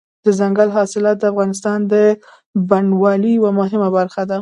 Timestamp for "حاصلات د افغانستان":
0.75-1.79